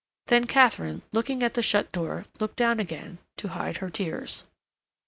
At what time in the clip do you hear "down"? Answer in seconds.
2.55-2.79